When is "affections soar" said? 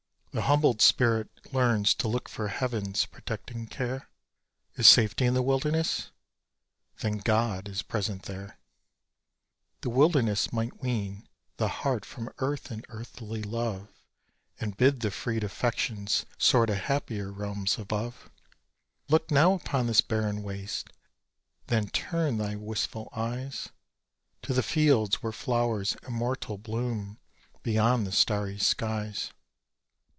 15.43-16.65